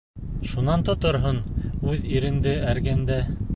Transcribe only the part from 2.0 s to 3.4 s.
иреңде эргәңдә!